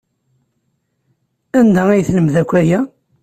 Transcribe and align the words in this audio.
Anda 1.59 1.83
ay 1.89 2.01
telmed 2.07 2.35
akk 2.41 2.51
aya? 2.61 2.79